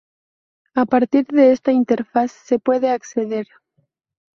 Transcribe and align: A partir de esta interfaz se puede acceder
A 0.73 0.87
partir 0.87 1.27
de 1.27 1.51
esta 1.51 1.71
interfaz 1.71 2.31
se 2.31 2.57
puede 2.57 2.89
acceder 2.89 3.45